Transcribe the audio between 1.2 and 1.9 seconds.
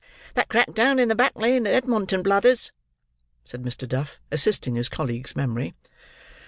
lane at